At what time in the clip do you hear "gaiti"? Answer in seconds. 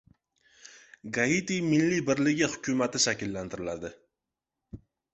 1.17-1.59